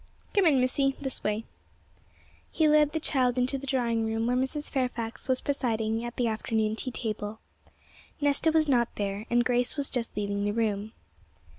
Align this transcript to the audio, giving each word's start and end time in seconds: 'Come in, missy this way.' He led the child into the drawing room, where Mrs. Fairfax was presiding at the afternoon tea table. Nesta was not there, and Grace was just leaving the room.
'Come 0.33 0.47
in, 0.47 0.59
missy 0.59 0.95
this 0.99 1.23
way.' 1.23 1.45
He 2.51 2.67
led 2.67 2.91
the 2.91 2.99
child 2.99 3.37
into 3.37 3.59
the 3.59 3.67
drawing 3.67 4.03
room, 4.03 4.25
where 4.25 4.35
Mrs. 4.35 4.67
Fairfax 4.67 5.27
was 5.27 5.41
presiding 5.41 6.03
at 6.03 6.15
the 6.15 6.27
afternoon 6.27 6.75
tea 6.75 6.89
table. 6.89 7.39
Nesta 8.19 8.51
was 8.51 8.67
not 8.67 8.89
there, 8.95 9.27
and 9.29 9.45
Grace 9.45 9.77
was 9.77 9.91
just 9.91 10.17
leaving 10.17 10.45
the 10.45 10.53
room. 10.53 10.93